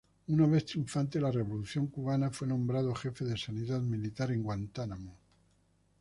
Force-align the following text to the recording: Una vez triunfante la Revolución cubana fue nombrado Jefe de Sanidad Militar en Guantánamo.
Una 0.35 0.47
vez 0.47 0.65
triunfante 0.65 1.21
la 1.21 1.29
Revolución 1.31 1.85
cubana 1.85 2.31
fue 2.31 2.47
nombrado 2.47 2.95
Jefe 2.95 3.23
de 3.23 3.37
Sanidad 3.37 3.81
Militar 3.81 4.31
en 4.31 4.41
Guantánamo. 4.41 5.15